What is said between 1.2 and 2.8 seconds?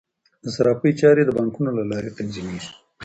د بانکونو له لارې تنظیمیږي.